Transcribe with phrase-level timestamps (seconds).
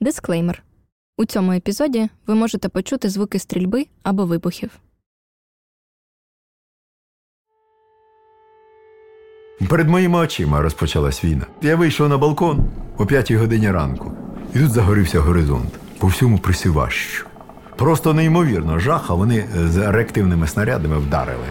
[0.00, 0.62] Дисклеймер.
[1.16, 4.70] У цьому епізоді ви можете почути звуки стрільби або вибухів.
[9.68, 11.46] Перед моїми очима розпочалась війна.
[11.62, 14.12] Я вийшов на балкон о п'ятій годині ранку,
[14.54, 17.26] і тут загорівся горизонт по всьому присіващу.
[17.76, 21.46] Просто неймовірно жах, а вони з реактивними снарядами вдарили.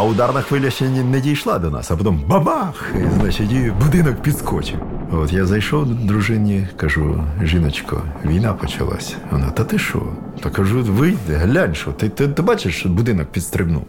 [0.00, 2.92] А ударна хвиля ще не, дійшла до нас, а потім бабах!
[2.94, 4.78] І, значить, і будинок підскочив.
[5.12, 9.16] От я зайшов до дружині, кажу: жіночко, війна почалась.
[9.30, 10.02] Вона, та ти що?
[10.42, 13.82] Та кажу, вийди, глянь, що ти, ти, ти бачиш, що будинок підстрибнув.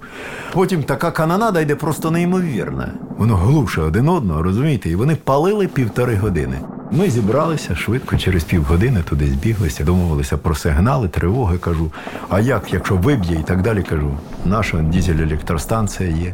[0.54, 2.94] Потім така канонада йде просто неймовірна.
[3.18, 4.90] Воно глуше один одного, розумієте?
[4.90, 6.60] І вони палили півтори години.
[6.94, 11.58] Ми зібралися швидко, через півгодини туди збіглися, домовилися про сигнали, тривоги.
[11.58, 11.92] Кажу,
[12.30, 16.34] а як, якщо виб'є і так далі, кажу, наша дізель-електростанція є.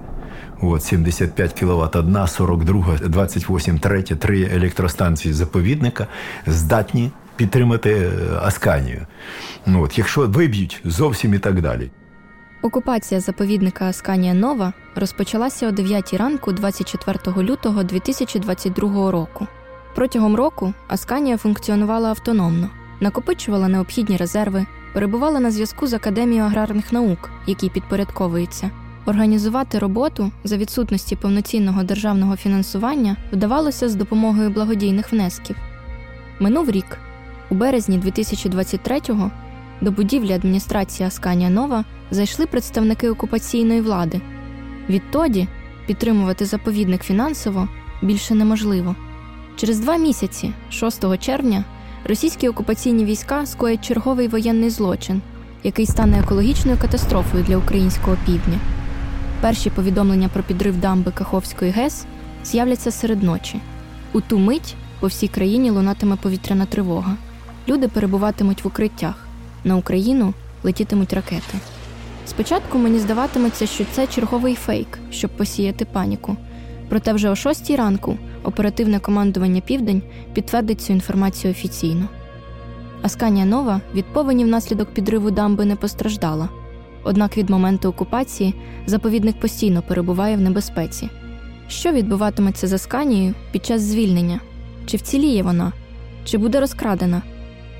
[0.61, 6.07] От 75 кВт одна, 42, 28 третя, три електростанції заповідника
[6.47, 9.05] здатні підтримати е, Асканію.
[9.65, 11.89] Ну, от, Якщо виб'ють зовсім і так далі.
[12.61, 19.47] Окупація заповідника Асканія Нова розпочалася о 9 ранку 24 лютого 2022 року.
[19.97, 27.29] Протягом року Асканія функціонувала автономно, накопичувала необхідні резерви, перебувала на зв'язку з Академією аграрних наук,
[27.47, 28.71] якій підпорядковується.
[29.05, 35.55] Організувати роботу за відсутності повноцінного державного фінансування вдавалося з допомогою благодійних внесків.
[36.39, 36.97] Минув рік.
[37.49, 39.31] У березні 2023-го
[39.81, 44.21] до будівлі адміністрації Асканія Нова зайшли представники окупаційної влади.
[44.89, 45.47] Відтоді
[45.87, 47.67] підтримувати заповідник фінансово
[48.01, 48.95] більше неможливо.
[49.57, 51.63] Через два місяці, 6 червня,
[52.05, 55.21] російські окупаційні війська скоять черговий воєнний злочин,
[55.63, 58.59] який стане екологічною катастрофою для українського півдня.
[59.41, 62.05] Перші повідомлення про підрив дамби Каховської ГЕС
[62.43, 63.59] з'являться серед ночі.
[64.13, 67.15] У ту мить по всій країні лунатиме повітряна тривога.
[67.67, 69.27] Люди перебуватимуть в укриттях.
[69.63, 71.57] На Україну летітимуть ракети.
[72.25, 76.37] Спочатку мені здаватиметься, що це черговий фейк, щоб посіяти паніку.
[76.89, 80.01] Проте вже о 6 ранку оперативне командування Південь
[80.33, 82.07] підтвердить цю інформацію офіційно.
[83.01, 86.49] Асканія Нова від повені внаслідок підриву дамби не постраждала.
[87.03, 88.53] Однак від моменту окупації
[88.85, 91.09] заповідник постійно перебуває в небезпеці.
[91.67, 94.39] Що відбуватиметься з Асканією під час звільнення?
[94.85, 95.73] Чи вціліє вона,
[96.25, 97.21] чи буде розкрадена?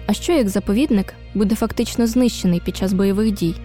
[0.08, 3.56] А що як заповідник буде фактично знищений під час бойових дій?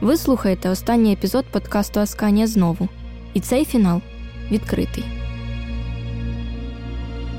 [0.00, 2.88] Ви слухаєте останній епізод подкасту Асканія знову,
[3.34, 4.00] і цей фінал
[4.50, 5.04] відкритий.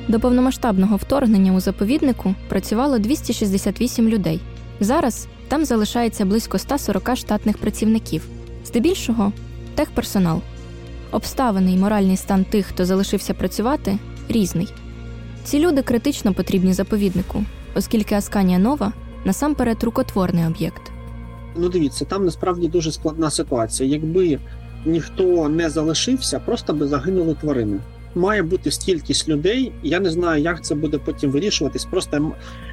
[0.08, 4.42] До повномасштабного вторгнення у заповіднику працювало 268 людей.
[4.80, 8.28] Зараз там залишається близько 140 штатних працівників,
[8.66, 9.32] здебільшого
[9.76, 10.42] техперсонал.
[11.12, 13.98] Обставини і моральний стан тих, хто залишився працювати,
[14.30, 14.68] різний.
[15.44, 17.44] Ці люди критично потрібні заповіднику,
[17.76, 18.94] оскільки Асканія Нова
[19.26, 20.82] насамперед рукотворний об'єкт.
[21.56, 23.90] Ну, дивіться, там насправді дуже складна ситуація.
[23.90, 24.40] Якби
[24.86, 27.80] ніхто не залишився, просто би загинули тварини.
[28.18, 29.72] Має бути стількість людей.
[29.84, 31.86] Я не знаю, як це буде потім вирішуватись.
[31.86, 32.32] Просто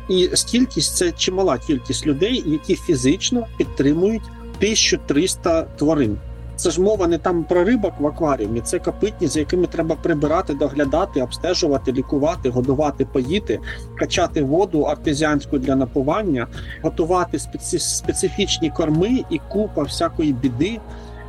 [0.09, 4.23] і стількість це чимала кількість людей, які фізично підтримують
[4.59, 6.19] 1300 тварин.
[6.57, 10.55] Це ж мова не там про рибок в акваріумі, це копитні, за якими треба прибирати,
[10.55, 13.61] доглядати, обстежувати, лікувати, годувати, поїти,
[13.99, 16.47] качати воду артезіанську для напування,
[16.83, 17.79] готувати специ...
[17.79, 20.81] специфічні корми і купа всякої біди.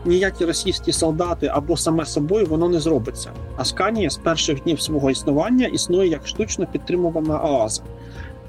[0.05, 3.31] Ніякі російські солдати або саме собою воно не зробиться.
[3.57, 7.81] Асканія з перших днів свого існування існує як штучно підтримувана оаза.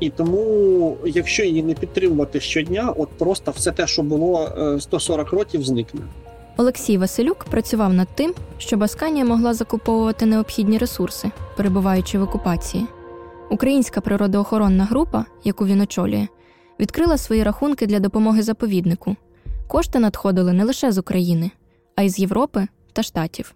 [0.00, 4.48] І тому, якщо її не підтримувати щодня, от просто все те, що було
[4.80, 6.00] 140 років, зникне.
[6.56, 12.86] Олексій Василюк працював над тим, щоб Асканія могла закуповувати необхідні ресурси, перебуваючи в окупації.
[13.50, 16.26] Українська природоохоронна група, яку він очолює,
[16.80, 19.16] відкрила свої рахунки для допомоги заповіднику.
[19.68, 21.50] Кошти надходили не лише з України,
[21.96, 23.54] а й з Європи та Штатів.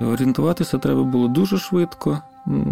[0.00, 2.22] Орієнтуватися треба було дуже швидко.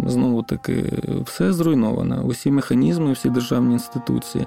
[0.07, 2.23] Знову таки, все зруйновано.
[2.23, 4.45] Усі механізми, всі державні інституції.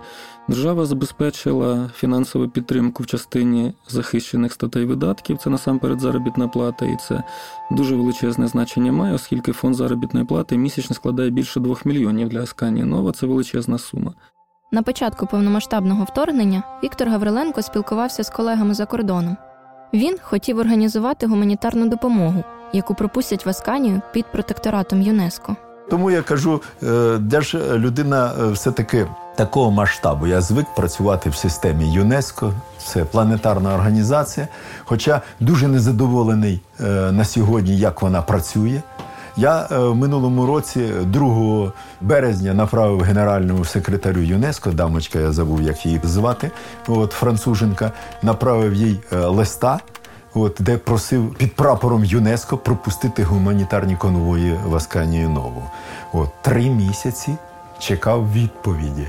[0.49, 5.39] Держава забезпечила фінансову підтримку в частині захищених статей видатків.
[5.39, 7.23] Це насамперед заробітна плата, і це
[7.71, 12.85] дуже величезне значення має, оскільки фонд заробітної плати місячно складає більше 2 мільйонів для Асканії
[12.85, 13.13] Нова.
[13.13, 14.15] Це величезна сума.
[14.75, 19.37] На початку повномасштабного вторгнення Віктор Гавриленко спілкувався з колегами за кордоном.
[19.93, 25.57] Він хотів організувати гуманітарну допомогу, яку пропустять в Асканію під протекторатом ЮНЕСКО.
[25.91, 26.63] Тому я кажу,
[27.19, 29.07] де ж людина все-таки
[29.37, 30.27] такого масштабу.
[30.27, 34.49] Я звик працювати в системі ЮНЕСКО, це планетарна організація.
[34.85, 36.61] Хоча дуже незадоволений
[37.11, 38.83] на сьогодні, як вона працює.
[39.37, 45.87] Я е, в минулому році, 2 березня, направив генеральному секретарю ЮНЕСКО, дамочка, я забув, як
[45.87, 46.51] її звати,
[46.89, 47.93] от француженка,
[48.23, 49.81] направив їй е, листа.
[50.35, 55.63] От де просив під прапором ЮНЕСКО пропустити гуманітарні конвої в Асканію Нову.
[56.13, 57.37] От три місяці
[57.79, 59.07] чекав відповіді.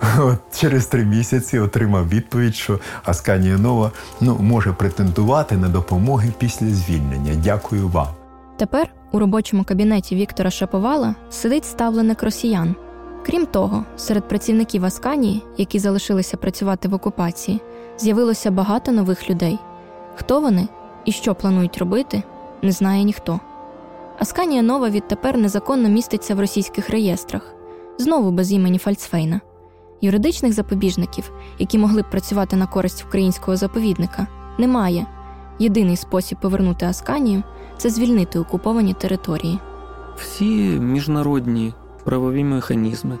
[0.18, 3.90] От Через три місяці отримав відповідь, що Асканія Нова
[4.20, 7.34] ну, може претендувати на допомоги після звільнення.
[7.44, 8.08] Дякую вам.
[8.56, 12.74] Тепер у робочому кабінеті Віктора Шаповала сидить ставленик росіян.
[13.26, 17.60] Крім того, серед працівників Асканії, які залишилися працювати в окупації,
[17.98, 19.58] з'явилося багато нових людей.
[20.14, 20.68] Хто вони
[21.04, 22.22] і що планують робити,
[22.62, 23.40] не знає ніхто.
[24.18, 27.54] Асканія Нова відтепер незаконно міститься в російських реєстрах,
[27.98, 29.40] знову без імені Фальцфейна.
[30.00, 34.26] Юридичних запобіжників, які могли б працювати на користь українського заповідника,
[34.58, 35.06] немає.
[35.58, 37.42] Єдиний спосіб повернути Асканію
[37.78, 39.58] це звільнити окуповані території.
[40.16, 40.44] Всі
[40.80, 43.18] міжнародні правові механізми,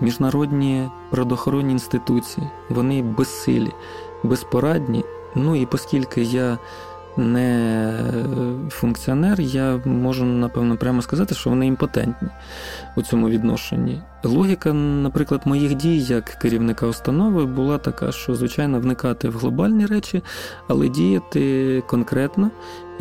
[0.00, 3.72] міжнародні природоохоронні інституції, вони безсилі,
[4.22, 5.04] безпорадні.
[5.34, 6.58] Ну і оскільки я
[7.16, 7.92] не
[8.70, 12.28] функціонер, я можу напевно прямо сказати, що вони імпотентні
[12.96, 14.02] у цьому відношенні.
[14.24, 20.22] Логіка, наприклад, моїх дій як керівника установи була така, що звичайно вникати в глобальні речі,
[20.68, 22.50] але діяти конкретно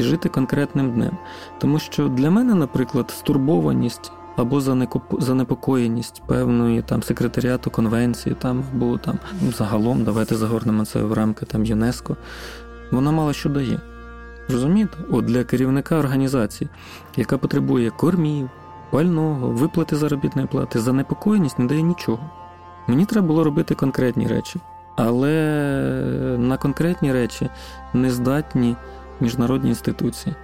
[0.01, 1.18] і жити конкретним днем.
[1.59, 4.12] Тому що для мене, наприклад, стурбованість.
[4.36, 4.62] Або
[5.19, 9.19] занепокоєність певної там секретаріату конвенції, там або там
[9.57, 12.18] загалом, давайте загорнемо це в рамки там ЮНЕСКО.
[12.92, 13.80] Вона мало що дає.
[14.50, 14.98] Розумієте?
[15.12, 16.69] От для керівника організації,
[17.18, 18.50] яка потребує кормів,
[18.92, 22.30] пального, виплати заробітної плати, занепокоєність не дає нічого.
[22.88, 24.59] Мені треба було робити конкретні речі,
[24.95, 25.33] але
[26.39, 27.50] на конкретні речі
[27.94, 28.75] не здатні
[29.21, 30.35] міжнародні інституції.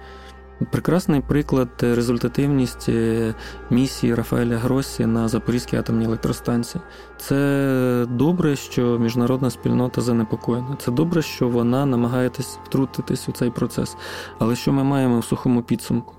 [0.70, 3.34] Прекрасний приклад результативність е,
[3.70, 6.82] місії Рафаеля Гросі на Запорізькій атомній електростанції.
[7.16, 10.76] Це добре, що міжнародна спільнота занепокоєна.
[10.78, 13.96] Це добре, що вона намагається втрутитись у цей процес.
[14.38, 16.14] Але що ми маємо в сухому підсумку?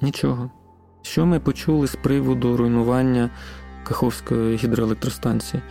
[0.00, 0.50] Нічого.
[1.02, 3.30] Що ми почули з приводу руйнування
[3.84, 5.62] Каховської гідроелектростанції?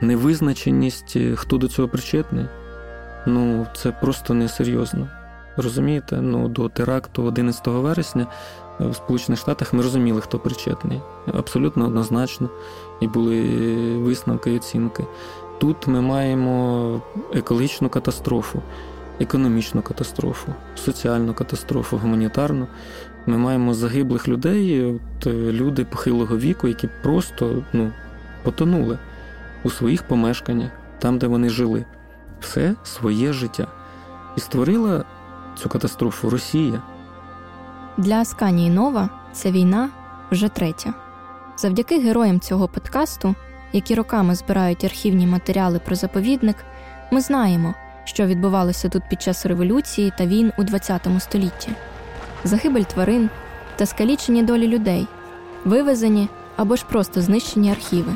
[0.00, 2.46] Невизначеність, хто до цього причетний?
[3.26, 5.08] Ну, це просто несерйозно.
[5.56, 8.26] Розумієте, ну до теракту 11 вересня
[8.80, 11.00] в Сполучених Штатах ми розуміли, хто причетний.
[11.34, 12.48] Абсолютно однозначно.
[13.00, 13.42] І були
[13.96, 15.04] висновки і оцінки.
[15.58, 17.00] Тут ми маємо
[17.34, 18.62] екологічну катастрофу,
[19.20, 22.66] економічну катастрофу, соціальну катастрофу, гуманітарну.
[23.26, 27.92] Ми маємо загиблих людей, от, люди похилого віку, які просто ну,
[28.42, 28.98] потонули
[29.64, 31.84] у своїх помешканнях, там, де вони жили,
[32.42, 33.66] все своє життя.
[34.36, 35.04] І створила
[35.56, 36.82] цю катастрофу Росія.
[37.96, 39.90] Для Асканії Нова ця війна
[40.30, 40.94] вже третя.
[41.56, 43.34] Завдяки героям цього подкасту,
[43.72, 46.56] які роками збирають архівні матеріали про заповідник,
[47.12, 47.74] ми знаємо,
[48.04, 51.70] що відбувалося тут під час революції та війн у ХХ столітті:
[52.44, 53.30] загибель тварин
[53.76, 55.06] та скалічені долі людей,
[55.64, 58.12] вивезені або ж просто знищені архіви.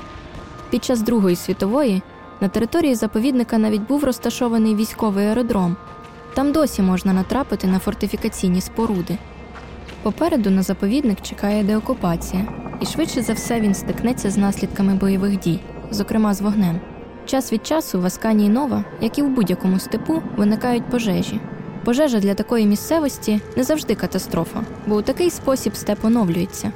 [0.70, 2.02] Під час Другої світової
[2.40, 5.76] на території заповідника навіть був розташований військовий аеродром.
[6.34, 9.18] Там досі можна натрапити на фортифікаційні споруди.
[10.02, 12.44] Попереду на заповідник чекає деокупація,
[12.80, 15.60] і швидше за все він стикнеться з наслідками бойових дій,
[15.90, 16.80] зокрема з вогнем.
[17.26, 21.40] Час від часу в Асканії Нова, як і в будь-якому степу, виникають пожежі.
[21.84, 26.72] Пожежа для такої місцевості не завжди катастрофа, бо у такий спосіб степ оновлюється.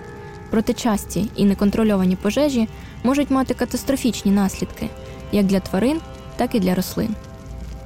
[0.50, 2.68] Проте часті і неконтрольовані пожежі
[3.04, 4.88] можуть мати катастрофічні наслідки
[5.32, 6.00] як для тварин,
[6.36, 7.14] так і для рослин.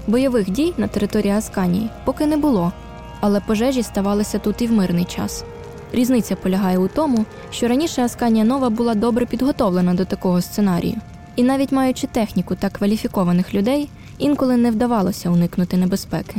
[0.06, 2.72] Бойових дій на території Асканії поки не було,
[3.20, 5.44] але пожежі ставалися тут і в мирний час.
[5.92, 10.94] Різниця полягає у тому, що раніше Асканія Нова була добре підготовлена до такого сценарію,
[11.36, 16.36] і навіть маючи техніку та кваліфікованих людей, інколи не вдавалося уникнути небезпеки.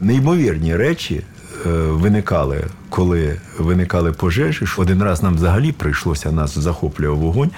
[0.00, 1.24] Неймовірні речі
[1.64, 4.66] виникали, коли виникали пожежі.
[4.76, 7.50] Один раз нам взагалі прийшлося нас захоплював вогонь,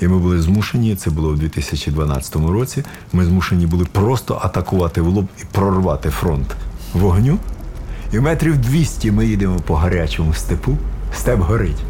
[0.00, 0.96] і ми були змушені.
[0.96, 2.84] Це було в 2012 році.
[3.12, 6.56] Ми змушені були просто атакувати в лоб і прорвати фронт
[6.94, 7.38] вогню.
[8.12, 10.78] І метрів 200 ми їдемо по гарячому степу,
[11.16, 11.82] степ горить.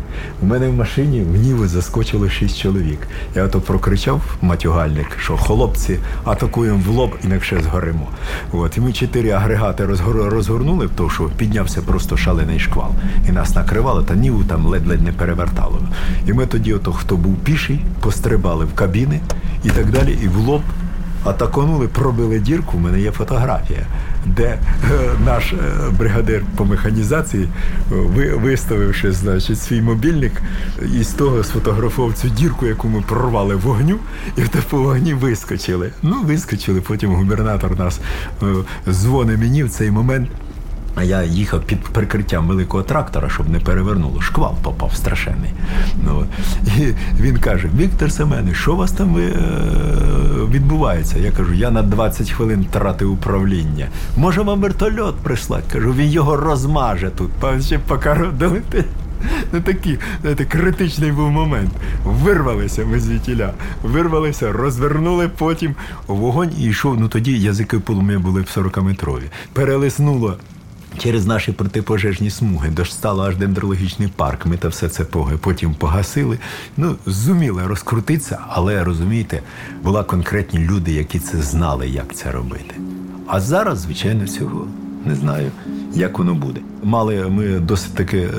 [0.42, 2.98] У мене в машині в Ніви заскочило шість чоловік.
[3.34, 8.08] Я ото прокричав матюгальник, що хлопці атакуємо в лоб, інакше згоримо.
[8.52, 12.90] От і ми чотири агрегати розгорнули, тому що піднявся просто шалений шквал.
[13.28, 15.80] І нас накривало, та ніву там ледь-ледь не перевертало.
[16.26, 19.20] І ми тоді, ото хто був піший, пострибали в кабіни
[19.64, 20.62] і так далі, і в лоб
[21.24, 22.76] атаконули, пробили дірку.
[22.76, 23.86] У мене є фотографія,
[24.26, 24.58] де е,
[25.24, 25.56] наш е,
[25.98, 27.48] бригадир по механізації,
[27.90, 30.42] ви, виставивши значить, свій мобільник,
[31.00, 33.98] і з того сфотографував цю дірку, яку ми прорвали вогню,
[34.36, 35.90] і в по вогні вискочили.
[36.02, 36.80] Ну, вискочили.
[36.80, 38.00] Потім губернатор нас
[38.42, 38.46] е,
[38.88, 40.28] дзвонить мені в цей момент.
[40.98, 44.20] А я їхав під прикриттям великого трактора, щоб не перевернуло.
[44.20, 45.50] Шквал попав страшенний.
[46.04, 46.24] Ну,
[46.78, 49.32] І він каже: Віктор Семенович, що у вас там е,
[50.50, 51.18] відбувається?
[51.18, 53.88] Я кажу, я на 20 хвилин втратив управління.
[54.16, 55.64] Може, вам вертольот прислати?
[55.72, 57.80] Кажу, він його розмаже тут, ще
[58.38, 58.86] долетить.
[59.52, 61.70] Ну такий знаєте, критичний був момент.
[62.04, 63.52] Вирвалися ми звідтіля.
[63.82, 65.74] Вирвалися, розвернули потім
[66.06, 67.00] вогонь і йшов.
[67.00, 69.22] Ну тоді язики полум'я були б 40-метрові.
[69.52, 70.36] Перелиснуло
[70.98, 74.46] Через наші протипожежні смуги достало аж дендрологічний парк.
[74.46, 75.04] Ми та все це
[75.40, 76.38] потім погасили.
[76.76, 79.42] Ну, зуміли розкрутитися, але розумієте,
[79.82, 82.74] були конкретні люди, які це знали, як це робити.
[83.26, 84.66] А зараз, звичайно, цього
[85.06, 85.50] не знаю,
[85.94, 86.60] як воно буде.
[86.82, 88.30] Мали ми досить таки е,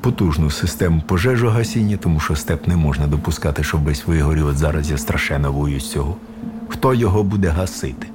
[0.00, 4.46] потужну систему пожежогасіння, тому що степ не можна допускати, щоб весь вигорів.
[4.46, 6.16] От зараз я страшенно боюсь цього.
[6.68, 8.06] Хто його буде гасити?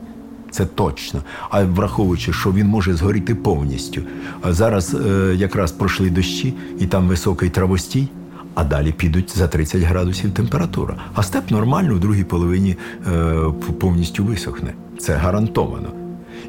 [0.51, 1.21] Це точно.
[1.49, 4.01] А враховуючи, що він може згоріти повністю.
[4.49, 8.07] Зараз е, якраз пройшли дощі, і там високий травостій,
[8.55, 10.95] а далі підуть за 30 градусів температура.
[11.13, 12.75] А степ нормально в другій половині
[13.07, 13.33] е,
[13.79, 14.73] повністю висохне.
[14.99, 15.89] Це гарантовано.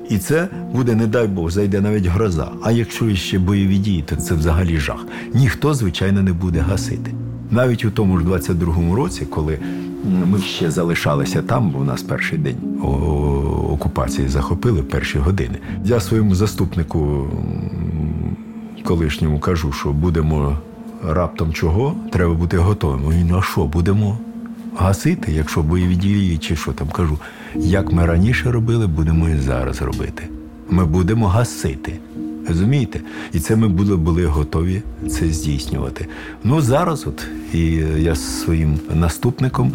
[0.09, 2.49] І це буде, не дай Бог, зайде навіть гроза.
[2.63, 5.07] А якщо ще бойові дії, то це взагалі жах.
[5.35, 7.15] Ніхто, звичайно, не буде гасити.
[7.51, 9.59] Навіть у тому ж 22-му році, коли
[10.05, 12.57] ми ще залишалися там, бо у нас перший день
[13.71, 15.59] окупації захопили перші години.
[15.85, 17.29] Я своєму заступнику
[18.85, 20.59] колишньому кажу, що будемо
[21.09, 23.01] раптом чого, треба бути готовим.
[23.11, 24.19] Він, ну а що, будемо
[24.77, 27.19] гасити, якщо бойові дії, чи що там кажу,
[27.57, 30.29] як ми раніше робили, будемо і зараз робити.
[30.71, 31.99] Ми будемо гасити.
[32.49, 33.01] Розумієте?
[33.33, 36.07] І це ми були були готові це здійснювати.
[36.45, 37.65] Ну зараз, от і
[37.99, 39.73] я з своїм наступником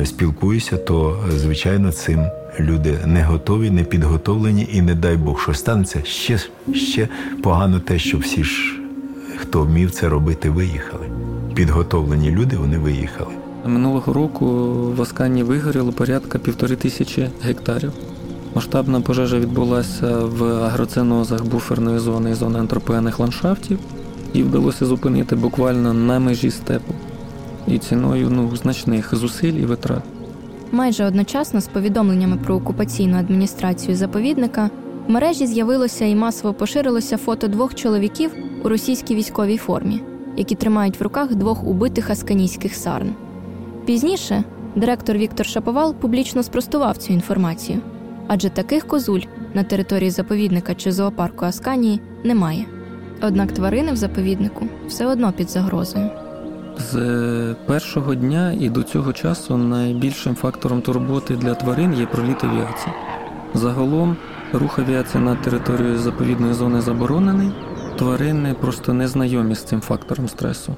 [0.00, 2.26] е, спілкуюся, то звичайно цим
[2.60, 6.38] люди не готові, не підготовлені, і не дай Бог, що станеться ще
[6.74, 7.08] ще
[7.42, 8.80] погано те, що всі ж,
[9.36, 11.06] хто вмів це робити, виїхали.
[11.54, 13.30] Підготовлені люди вони виїхали.
[13.66, 14.46] Минулого року
[14.96, 17.92] в Аскані вигоріло порядка півтори тисячі гектарів.
[18.54, 23.78] Масштабна пожежа відбулася в агроценозах буферної зони і зони антропогенних ландшафтів,
[24.32, 26.94] і вдалося зупинити буквально на межі степу
[27.68, 30.02] і ціною ну, значних зусиль і витрат.
[30.72, 34.70] Майже одночасно з повідомленнями про окупаційну адміністрацію заповідника
[35.08, 38.30] в мережі з'явилося і масово поширилося фото двох чоловіків
[38.64, 40.02] у російській військовій формі,
[40.36, 43.12] які тримають в руках двох убитих асканійських сарн.
[43.84, 44.44] Пізніше
[44.76, 47.80] директор Віктор Шаповал публічно спростував цю інформацію
[48.32, 49.20] адже таких козуль
[49.54, 52.64] на території заповідника чи зоопарку Асканії немає.
[53.22, 56.10] Однак тварини в заповіднику все одно під загрозою.
[56.78, 62.94] З першого дня і до цього часу найбільшим фактором турботи для тварин є проліт авіації.
[63.54, 64.16] Загалом
[64.52, 67.50] рух авіації на територію заповідної зони заборонений,
[67.98, 70.76] тварини просто не знайомі з цим фактором стресу.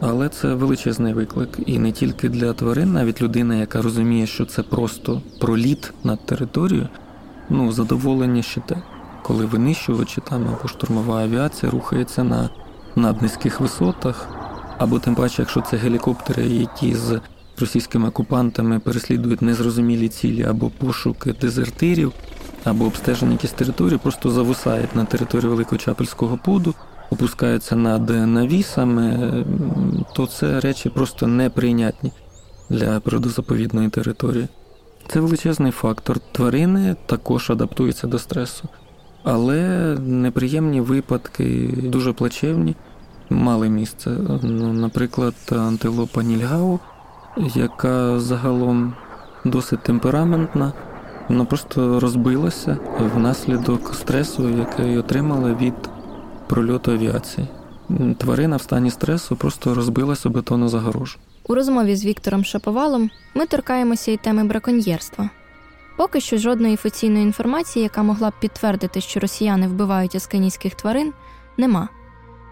[0.00, 4.62] Але це величезний виклик, і не тільки для тварин, навіть людина, яка розуміє, що це
[4.62, 6.88] просто проліт над територією,
[7.50, 8.76] ну задоволення ще те,
[9.22, 12.50] коли винищувачі там або штурмова авіація рухається на
[12.96, 14.28] наднизьких висотах,
[14.78, 17.20] або тим паче, якщо це гелікоптери, які з
[17.60, 22.12] російськими окупантами переслідують незрозумілі цілі або пошуки дезертирів,
[22.64, 26.74] або обстеження якісь території, просто зависають на території Великочапельського пуду
[27.10, 29.32] опускаються над навісами,
[30.14, 32.12] то це речі просто неприйнятні
[32.70, 34.48] для природозаповідної території.
[35.08, 36.18] Це величезний фактор.
[36.32, 38.68] Тварини також адаптуються до стресу,
[39.24, 39.60] але
[40.00, 42.74] неприємні випадки, дуже плачевні,
[43.30, 44.10] мали місце.
[44.42, 46.78] Ну, Наприклад, антилопа Нільгау,
[47.54, 48.94] яка загалом
[49.44, 50.72] досить темпераментна,
[51.28, 52.78] вона просто розбилася
[53.14, 55.74] внаслідок стресу, який отримала від
[56.48, 57.46] прольоту авіації.
[58.18, 61.18] Тварина в стані стресу просто розбилася бетонну загорожу.
[61.48, 65.30] У розмові з Віктором Шаповалом ми торкаємося і теми браконьєрства.
[65.96, 71.12] Поки що жодної офіційної інформації, яка могла б підтвердити, що росіяни вбивають асканійських тварин,
[71.56, 71.88] нема.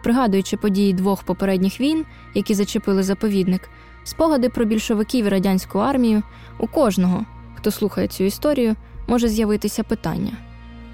[0.03, 3.69] Пригадуючи події двох попередніх війн, які зачепили заповідник,
[4.05, 6.23] спогади про більшовиків і радянську армію,
[6.59, 7.25] у кожного,
[7.55, 10.33] хто слухає цю історію, може з'явитися питання: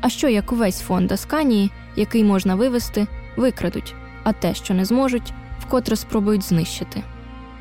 [0.01, 5.33] а що як увесь фонд Асканії який можна вивести, викрадуть, а те, що не зможуть,
[5.61, 7.03] вкотре спробують знищити.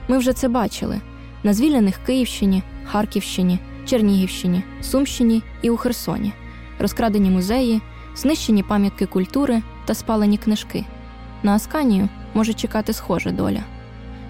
[0.08, 1.02] Ми вже це бачили
[1.44, 6.34] на звільнених Київщині, Харківщині Чернігівщині, Сумщині і у Херсоні,
[6.80, 7.82] розкрадені музеї,
[8.16, 10.86] знищені пам'ятки культури та спалені книжки.
[11.44, 13.64] На Асканію може чекати схожа доля.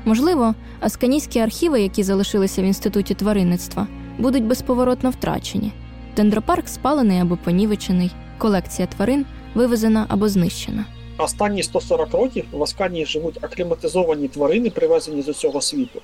[0.05, 3.87] Можливо, асканійські архіви, які залишилися в інституті тваринництва,
[4.17, 5.71] будуть безповоротно втрачені.
[6.15, 9.25] Дендропарк спалений або понівечений, колекція тварин
[9.55, 10.85] вивезена або знищена.
[11.17, 16.01] Останні 140 років в Асканії живуть акліматизовані тварини, привезені з усього світу.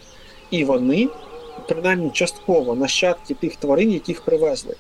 [0.52, 1.08] І вони,
[1.68, 4.76] принаймні частково, нащадки тих тварин, яких привезли.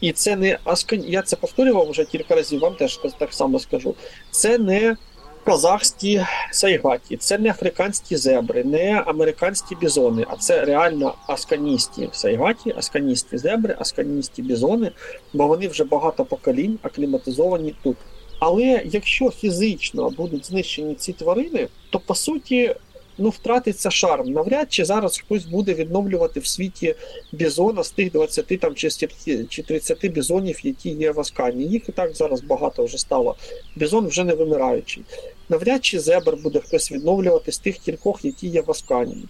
[0.00, 1.04] І це не Аскан...
[1.06, 3.94] я це повторював вже кілька разів, вам теж так само скажу.
[4.30, 4.96] Це не
[5.44, 13.38] казахські сайгаті, це не африканські зебри, не американські бізони, а це реально асканісті сайгаті, асканісті
[13.38, 14.90] зебри, асканісті бізони,
[15.32, 17.96] бо вони вже багато поколінь акліматизовані тут.
[18.38, 22.74] Але якщо фізично будуть знищені ці тварини, то по суті
[23.18, 24.32] ну втратиться шарм.
[24.32, 26.94] Навряд чи зараз хтось буде відновлювати в світі
[27.32, 31.64] бізона з тих 20 там чи 30 бізонів, які є в Аскані.
[31.64, 33.36] Їх і так зараз багато вже стало.
[33.76, 35.02] Бізон вже не вимираючий.
[35.48, 39.24] Навряд чи зебр буде хтось відновлювати з тих кількох, які є в Аскані.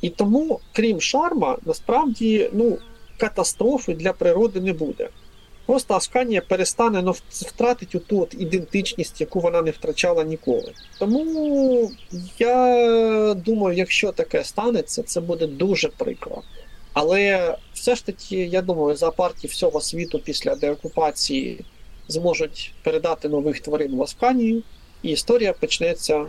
[0.00, 2.78] І тому, крім шарма, насправді ну,
[3.16, 5.08] катастрофи для природи не буде.
[5.66, 10.72] Просто Асканія перестане ну, втратити ту от ідентичність, яку вона не втрачала ніколи.
[10.98, 11.90] Тому
[12.38, 16.42] я думаю, якщо таке станеться, це буде дуже прикро.
[16.92, 21.64] Але все ж таки, я думаю, зоопарки всього світу після деокупації
[22.08, 24.62] зможуть передати нових тварин в Асканію,
[25.02, 26.26] і історія почнеться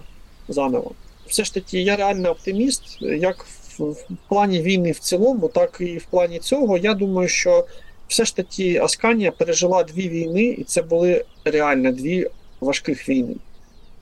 [0.47, 0.91] заново.
[1.27, 3.45] Все ж таки, я реально оптиміст, як
[3.79, 3.95] в
[4.29, 6.77] плані війни в цілому, так і в плані цього.
[6.77, 7.65] Я думаю, що
[8.07, 12.27] все ж таки Асканія пережила дві війни, і це були реально дві
[12.61, 13.35] важких війни.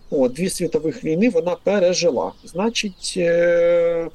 [0.10, 2.32] О, Дві світових війни вона пережила.
[2.46, 4.08] Значить, е-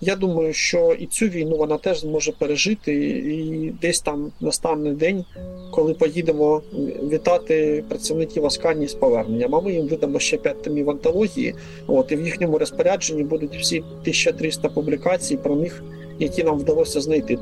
[0.00, 5.24] я думаю, що і цю війну вона теж зможе пережити, і десь там настане день,
[5.70, 6.62] коли поїдемо
[7.02, 9.54] вітати працівників Асканії з поверненням.
[9.54, 11.54] А ми їм видамо ще 5 томів антології.
[11.86, 15.82] От, і в їхньому розпорядженні будуть всі 1300 публікацій про них,
[16.18, 17.38] які нам вдалося знайти.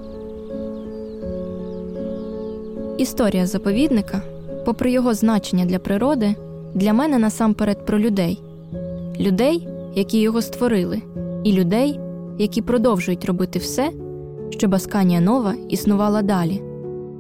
[3.03, 4.23] Історія заповідника,
[4.65, 6.35] попри його значення для природи,
[6.75, 8.43] для мене насамперед про людей,
[9.21, 11.03] людей, які його створили,
[11.45, 12.01] і людей,
[12.39, 13.91] які продовжують робити все,
[14.51, 16.63] щоб Асканія Нова існувала далі.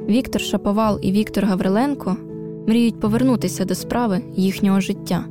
[0.08, 2.16] Віктор Шаповал і Віктор Гавриленко
[2.68, 5.24] мріють повернутися до справи їхнього життя.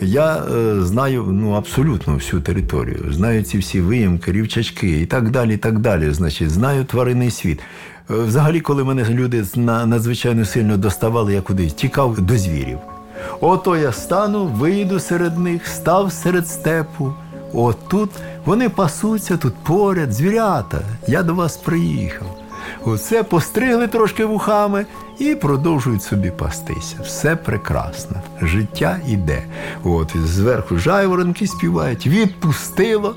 [0.00, 5.54] Я е, знаю ну, абсолютно всю територію, знаю ці всі виїмки, рівчачки і так далі.
[5.54, 6.10] і так далі.
[6.10, 7.60] Значить, Знаю тваринний світ.
[8.08, 12.78] Взагалі, коли мене люди надзвичайно сильно доставали, я кудись тікав до звірів.
[13.40, 17.12] Ото я стану, вийду серед них, став серед степу.
[17.52, 18.10] От тут
[18.44, 20.80] вони пасуться тут поряд, звірята.
[21.08, 22.26] Я до вас приїхав.
[22.84, 24.86] Оце постригли трошки вухами
[25.18, 26.96] і продовжують собі пастися.
[27.02, 28.16] Все прекрасно.
[28.42, 29.42] Життя іде.
[29.84, 33.16] От Зверху жайворонки співають, відпустило,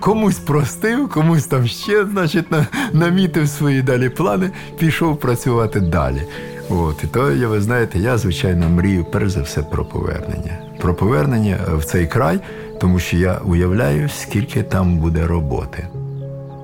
[0.00, 2.46] комусь простив, комусь там ще, значить,
[2.92, 6.22] намітив свої далі плани, пішов працювати далі.
[6.68, 10.58] От, І то, я, ви знаєте, я, звичайно, мрію перш за все про повернення.
[10.80, 12.40] Про повернення в цей край,
[12.80, 15.88] тому що я уявляю, скільки там буде роботи.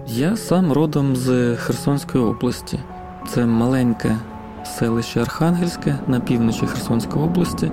[0.07, 2.81] Я сам родом з Херсонської області.
[3.35, 4.17] Це маленьке
[4.71, 7.71] селище Архангельське на півночі Херсонської області,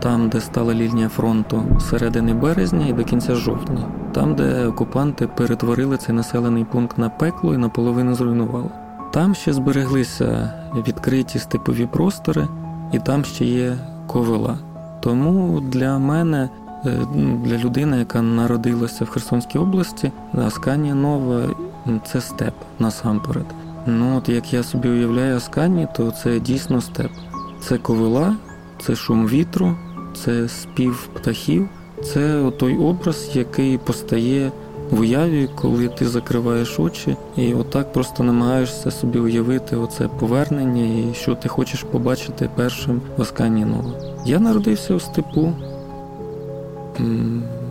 [0.00, 3.80] там, де стала лінія фронту з середини березня і до кінця жовтня,
[4.12, 8.70] там, де окупанти перетворили цей населений пункт на пекло і наполовину зруйнували.
[9.10, 10.52] Там ще збереглися
[10.86, 12.48] відкриті степові простори,
[12.92, 14.58] і там ще є ковила.
[15.00, 16.48] Тому для мене,
[16.86, 16.98] е,
[17.44, 20.12] для людини, яка народилася в Херсонській області,
[20.46, 21.40] Асканія Нова
[22.04, 23.46] це степ насамперед.
[23.86, 27.10] Ну от як я собі уявляю Аскані, то це дійсно степ.
[27.60, 28.36] Це ковила,
[28.86, 29.76] це шум вітру,
[30.24, 31.68] це спів птахів,
[32.04, 34.52] це той образ, який постає
[34.90, 41.14] в уяві, коли ти закриваєш очі, і отак просто намагаєшся собі уявити оце повернення і
[41.14, 43.92] що ти хочеш побачити першим в Аскані Нова.
[44.26, 45.52] Я народився у степу.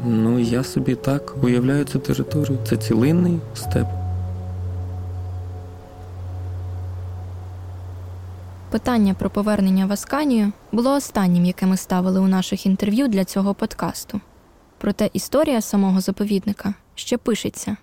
[0.08, 2.58] Ну я собі так уявляю цю територію.
[2.70, 3.88] Це цілинний степ.
[8.78, 13.54] Питання про повернення в Асканію було останнім, яке ми ставили у наших інтерв'ю для цього
[13.54, 14.22] подкасту.
[14.78, 17.78] Проте історія самого заповідника ще пишеться.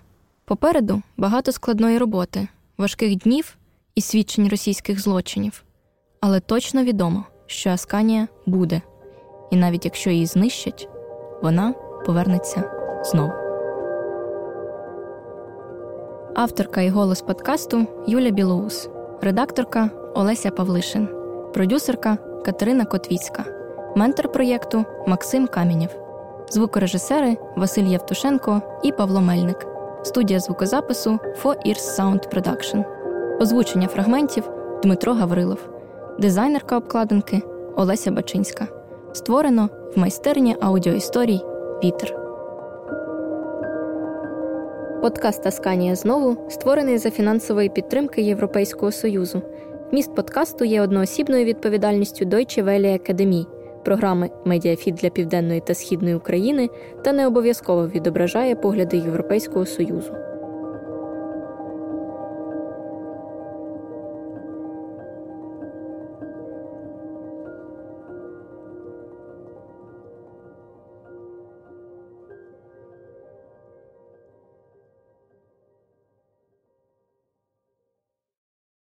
[0.45, 3.57] Попереду багато складної роботи, важких днів
[3.95, 5.63] і свідчень російських злочинів.
[6.21, 8.81] Але точно відомо, що Асканія буде,
[9.51, 10.89] і навіть якщо її знищать,
[11.41, 11.73] вона
[12.05, 12.71] повернеться
[13.11, 13.45] знову.
[16.35, 18.89] авторка і голос подкасту Юля Білоус,
[19.21, 21.07] редакторка Олеся Павлишин,
[21.53, 23.45] продюсерка Катерина Котвіцька,
[23.95, 25.89] ментор проєкту Максим Камінєв,
[26.49, 29.67] звукорежисери Василь Євтушенко і Павло Мельник,
[30.03, 32.85] студія звукозапису Four Ears Sound Production,
[33.41, 34.49] озвучення фрагментів
[34.83, 35.59] Дмитро Гаврилов,
[36.19, 37.41] дизайнерка обкладинки
[37.75, 38.67] Олеся Бачинська.
[39.13, 41.41] Створено в майстерні аудіоісторій
[41.83, 42.24] Вітер.
[45.05, 49.41] Подкаст Тасканія знову створений за фінансової підтримки Європейського Союзу.
[49.91, 53.47] Зміст подкасту є одноосібною відповідальністю Deutsche Welle Академії,
[53.83, 56.69] програми Медіафіт для Південної та Східної України
[57.03, 60.13] та не обов'язково відображає погляди Європейського Союзу.